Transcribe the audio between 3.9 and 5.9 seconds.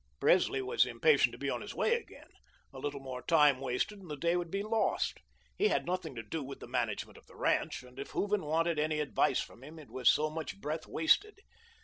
and the day would be lost. He had